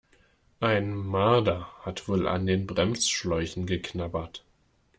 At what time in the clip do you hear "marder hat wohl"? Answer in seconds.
0.95-2.27